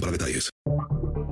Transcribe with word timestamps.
para 0.00 0.12
detalles. 0.12 0.50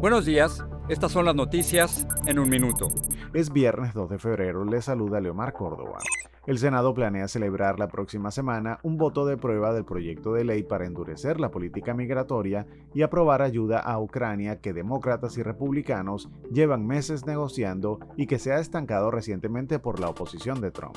Buenos 0.00 0.25
días, 0.26 0.64
estas 0.89 1.13
son 1.13 1.25
las 1.25 1.35
noticias 1.35 2.07
en 2.27 2.39
un 2.39 2.49
minuto. 2.49 2.89
Es 3.32 3.53
viernes 3.53 3.94
2 3.94 4.11
de 4.11 4.18
febrero, 4.18 4.64
le 4.64 4.82
saluda 4.82 5.21
Leomar 5.21 5.53
Córdoba. 5.53 5.99
El 6.46 6.58
Senado 6.58 6.94
planea 6.94 7.27
celebrar 7.27 7.80
la 7.80 7.89
próxima 7.89 8.30
semana 8.30 8.79
un 8.85 8.99
voto 8.99 9.27
de 9.27 9.36
prueba 9.36 9.72
del 9.72 9.85
proyecto 9.85 10.32
de 10.32 10.44
ley 10.44 10.63
para 10.63 10.86
endurecer 10.86 11.41
la 11.41 11.50
política 11.50 11.93
migratoria 11.93 12.67
y 12.94 13.03
aprobar 13.03 13.43
ayuda 13.43 13.80
a 13.80 13.99
Ucrania 13.99 14.61
que 14.61 14.72
demócratas 14.72 15.36
y 15.39 15.43
republicanos 15.43 16.29
llevan 16.53 16.86
meses 16.86 17.27
negociando 17.27 17.99
y 18.16 18.29
que 18.29 18.39
se 18.39 18.53
ha 18.53 18.61
estancado 18.61 19.11
recientemente 19.11 19.80
por 19.80 19.99
la 19.99 20.08
oposición 20.08 20.61
de 20.61 20.71
Trump. 20.71 20.96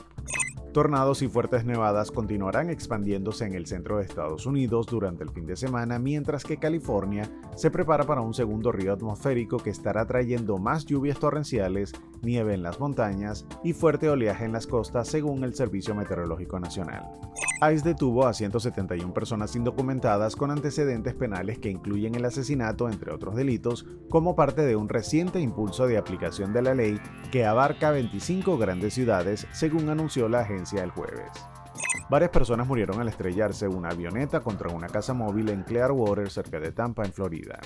Tornados 0.74 1.24
y 1.24 1.28
fuertes 1.28 1.66
nevadas 1.66 2.12
continuarán 2.12 2.70
expandiéndose 2.70 3.44
en 3.44 3.56
el 3.56 3.66
centro 3.66 3.98
de 3.98 4.04
Estados 4.04 4.46
Unidos 4.46 4.86
durante 4.86 5.24
el 5.24 5.32
fin 5.32 5.48
de 5.48 5.56
semana, 5.56 5.98
mientras 5.98 6.44
que 6.44 6.58
California 6.58 7.28
se 7.56 7.72
prepara 7.72 8.04
para 8.04 8.22
un 8.22 8.36
segundo 8.36 8.72
río 8.72 8.94
atmosférico 8.94 9.58
que 9.58 9.72
estará 9.72 10.06
trayendo 10.06 10.60
más 10.60 10.86
lluvias 10.86 11.18
torrenciales, 11.18 11.94
nieve 12.22 12.54
en 12.54 12.62
las 12.62 12.80
montañas 12.80 13.48
y 13.64 13.74
fuerte 13.74 14.10
oleaje 14.10 14.46
en 14.46 14.52
las 14.52 14.68
costas, 14.68 15.08
según 15.08 15.44
el 15.44 15.56
Servicio 15.56 15.96
Meteorológico 15.96 16.60
Nacional. 16.60 17.10
ICE 17.62 17.90
detuvo 17.90 18.26
a 18.26 18.34
171 18.34 19.14
personas 19.14 19.56
indocumentadas 19.56 20.36
con 20.36 20.52
antecedentes 20.52 21.14
penales 21.14 21.58
que 21.60 21.70
incluyen 21.70 22.16
el 22.16 22.24
asesinato, 22.26 22.88
entre 22.88 23.12
otros 23.12 23.36
delitos, 23.36 23.86
como 24.10 24.36
parte 24.36 24.62
de 24.62 24.76
un 24.76 24.88
reciente 24.88 25.42
impulso 25.42 25.88
de 25.88 25.98
aplicación 25.98 26.54
de 26.54 26.62
la 26.62 26.74
ley 26.74 27.02
que 27.32 27.46
abarca 27.46 27.92
25 27.92 28.58
grandes 28.58 28.94
ciudades, 28.94 29.46
según 29.52 29.90
anunció 29.90 30.30
la 30.30 30.42
agencia 30.42 30.59
el 30.84 30.92
jueves. 30.92 31.32
Varias 32.10 32.32
personas 32.32 32.68
murieron 32.68 33.00
al 33.00 33.08
estrellarse 33.08 33.68
una 33.68 33.90
avioneta 33.90 34.40
contra 34.42 34.70
una 34.70 34.88
casa 34.88 35.14
móvil 35.14 35.50
en 35.50 35.64
Clearwater, 35.64 36.30
cerca 36.30 36.60
de 36.60 36.72
Tampa, 36.72 37.06
en 37.06 37.14
Florida. 37.14 37.60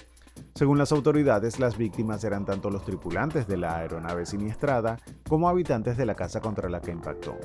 Según 0.55 0.77
las 0.77 0.91
autoridades, 0.91 1.59
las 1.59 1.77
víctimas 1.77 2.23
eran 2.23 2.45
tanto 2.45 2.69
los 2.69 2.83
tripulantes 2.83 3.47
de 3.47 3.58
la 3.58 3.77
aeronave 3.77 4.25
siniestrada 4.25 5.00
como 5.27 5.50
habitantes 5.50 5.97
de 5.97 6.05
la 6.05 6.16
casa 6.16 6.41
contra 6.41 6.69
la 6.69 6.81
que 6.81 6.91
impactó. 6.91 7.38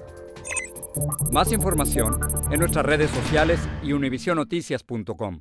Más 1.32 1.52
información 1.52 2.18
en 2.50 2.60
nuestras 2.60 2.84
redes 2.84 3.10
sociales 3.10 3.60
y 3.83 3.92
univisionoticias.com. 3.92 5.40